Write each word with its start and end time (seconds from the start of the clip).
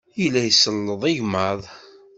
Yella 0.19 0.41
iselleḍ 0.45 1.01
igmaḍ. 1.13 1.61